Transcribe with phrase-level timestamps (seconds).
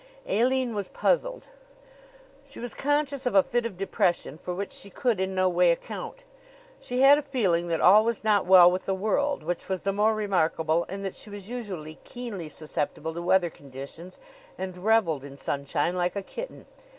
[0.27, 1.45] Aline was puzzled.
[2.49, 5.71] She was conscious of a fit of depression for which she could in no way
[5.71, 6.23] account.
[6.79, 9.93] She had a feeling that all was not well with the world, which was the
[9.93, 14.17] more remarkable in that she was usually keenly susceptible to weather conditions
[14.57, 16.65] and reveled in sunshine like a kitten.